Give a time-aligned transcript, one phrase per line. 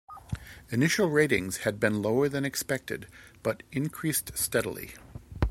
[0.71, 3.07] Initial ratings had been lower than expected
[3.43, 4.95] but increased steadily.